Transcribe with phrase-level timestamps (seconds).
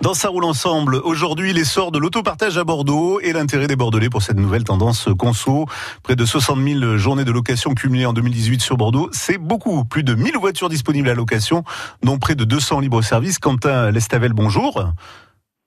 [0.00, 4.20] Dans Ça roule ensemble, aujourd'hui l'essor de l'autopartage à Bordeaux et l'intérêt des Bordelais pour
[4.20, 5.66] cette nouvelle tendance conso.
[6.02, 9.84] Près de 60 000 journées de location cumulées en 2018 sur Bordeaux, c'est beaucoup.
[9.84, 11.64] Plus de 1000 voitures disponibles à location,
[12.02, 13.38] dont près de 200 libres-service.
[13.38, 14.92] Quentin Lestavel, bonjour.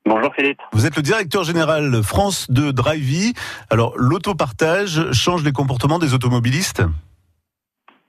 [0.05, 0.59] Bonjour Philippe.
[0.73, 3.33] Vous êtes le directeur général France de Drivey.
[3.69, 6.83] Alors l'autopartage change les comportements des automobilistes?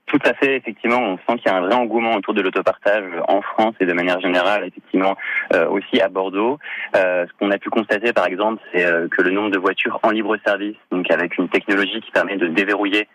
[0.09, 3.05] Tout à fait, effectivement, on sent qu'il y a un vrai engouement autour de l'autopartage
[3.27, 5.15] en France et de manière générale, effectivement,
[5.53, 6.57] euh, aussi à Bordeaux.
[6.95, 9.99] Euh, ce qu'on a pu constater, par exemple, c'est euh, que le nombre de voitures
[10.01, 13.07] en libre service, donc avec une technologie qui permet de déverrouiller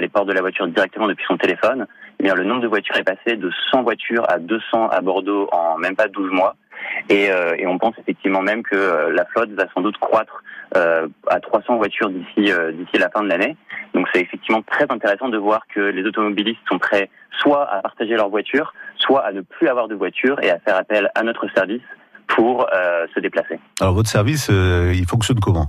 [0.00, 1.86] les portes de la voiture directement depuis son téléphone,
[2.18, 5.48] eh bien, le nombre de voitures est passé de 100 voitures à 200 à Bordeaux
[5.52, 6.56] en même pas 12 mois.
[7.08, 10.42] Et, et on pense effectivement même que la flotte va sans doute croître
[10.74, 13.56] à 300 voitures d'ici la fin de l'année.
[13.94, 17.08] Donc c'est effectivement très intéressant de voir que les automobilistes sont prêts
[17.40, 20.76] soit à partager leur voiture, soit à ne plus avoir de voiture et à faire
[20.76, 21.82] appel à notre service
[22.28, 23.58] pour euh, se déplacer.
[23.80, 25.66] Alors votre service, euh, il fonctionne comment?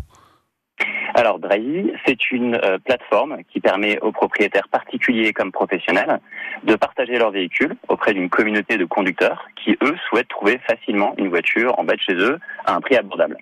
[1.17, 6.19] Alors Drivey, c'est une euh, plateforme qui permet aux propriétaires particuliers comme professionnels
[6.63, 11.29] de partager leur véhicule auprès d'une communauté de conducteurs qui, eux, souhaitent trouver facilement une
[11.29, 13.37] voiture en bas de chez eux à un prix abordable.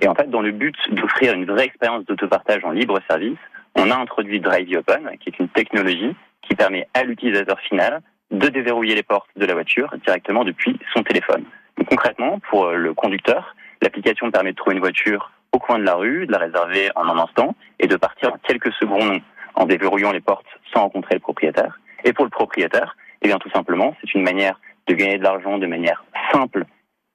[0.00, 3.38] Et en fait, dans le but d'offrir une vraie expérience d'autopartage en libre service,
[3.76, 8.00] on a introduit Drive Open, qui est une technologie qui permet à l'utilisateur final
[8.32, 11.44] de déverrouiller les portes de la voiture directement depuis son téléphone.
[11.88, 15.94] concrètement, pour euh, le conducteur, l'application permet de trouver une voiture au coin de la
[15.94, 19.20] rue, de la réserver en un instant et de partir en quelques secondes
[19.54, 21.78] en déverrouillant les portes sans rencontrer le propriétaire.
[22.04, 24.58] Et pour le propriétaire, eh bien tout simplement, c'est une manière
[24.88, 26.64] de gagner de l'argent de manière simple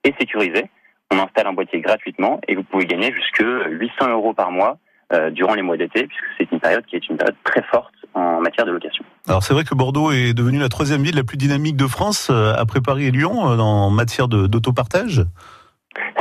[0.03, 0.69] et sécurisée.
[1.11, 4.77] On installe un boîtier gratuitement et vous pouvez gagner jusque 800 euros par mois
[5.13, 7.93] euh, durant les mois d'été, puisque c'est une période qui est une période très forte
[8.13, 9.05] en matière de location.
[9.27, 12.30] Alors c'est vrai que Bordeaux est devenue la troisième ville la plus dynamique de France
[12.30, 15.23] euh, après Paris et Lyon euh, en matière d'autopartage.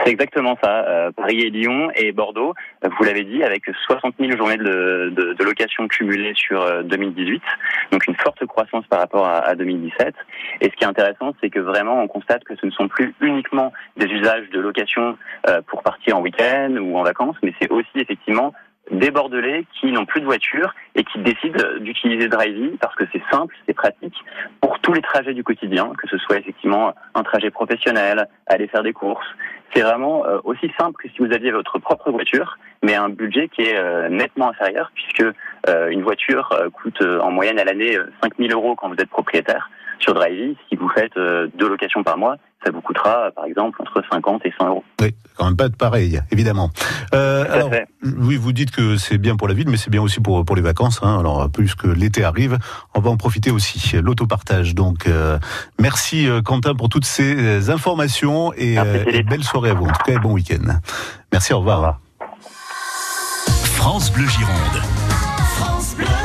[0.07, 0.85] C'est exactement ça.
[0.87, 5.33] Euh, Paris et Lyon et Bordeaux, vous l'avez dit, avec 60 000 journées de, de,
[5.33, 7.43] de location cumulées sur 2018,
[7.91, 10.15] donc une forte croissance par rapport à, à 2017.
[10.61, 13.15] Et ce qui est intéressant, c'est que vraiment, on constate que ce ne sont plus
[13.21, 15.19] uniquement des usages de location
[15.67, 18.55] pour partir en week-end ou en vacances, mais c'est aussi effectivement
[18.91, 23.23] des Bordelais qui n'ont plus de voiture et qui décident d'utiliser Drivey parce que c'est
[23.31, 24.15] simple, c'est pratique
[24.61, 28.83] pour tous les trajets du quotidien, que ce soit effectivement un trajet professionnel, aller faire
[28.83, 29.27] des courses.
[29.75, 33.49] C'est vraiment euh, aussi simple que si vous aviez votre propre voiture, mais un budget
[33.49, 35.25] qui est euh, nettement inférieur puisque
[35.69, 39.71] euh, une voiture coûte en moyenne à l'année 5000 euros quand vous êtes propriétaire.
[39.99, 42.37] Sur Drivey, si vous faites deux locations par mois,
[42.67, 44.85] ça vous coûtera, par exemple, entre 50 et 100 euros.
[45.01, 46.71] Oui, quand même pas de pareil, évidemment.
[47.15, 47.71] Euh, alors,
[48.03, 50.57] oui, vous dites que c'est bien pour la ville, mais c'est bien aussi pour pour
[50.57, 51.01] les vacances.
[51.03, 51.21] Hein.
[51.21, 52.59] Alors, plus que l'été arrive,
[52.95, 53.97] on va en profiter aussi.
[53.97, 54.75] L'autopartage.
[54.75, 55.39] Donc, euh,
[55.79, 58.77] merci euh, Quentin pour toutes ces informations et,
[59.23, 59.85] belle soirée à vous.
[59.85, 60.81] En tout cas, bon week-end.
[61.33, 62.01] Merci, au revoir.
[63.77, 64.96] France Bleu Gironde.